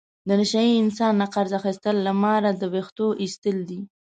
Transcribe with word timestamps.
د 0.27 0.29
نشه 0.39 0.61
یي 0.67 0.73
انسان 0.83 1.13
نه 1.21 1.27
قرض 1.33 1.51
اخستل 1.59 1.95
له 2.05 2.11
ماره 2.23 2.51
د 2.55 2.63
وېښتو 2.73 3.07
ایستل 3.23 3.57
دي. 3.69 3.79